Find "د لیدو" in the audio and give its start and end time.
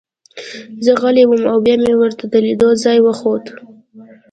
2.31-2.69